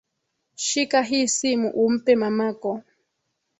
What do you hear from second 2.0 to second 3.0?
mamako